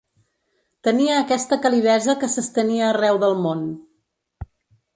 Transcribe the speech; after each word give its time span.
Tenia 0.87 1.17
aquesta 1.23 1.59
calidesa 1.65 2.17
que 2.23 2.29
s’estenia 2.37 2.89
arreu 2.89 3.21
del 3.25 3.39
món. 3.45 3.65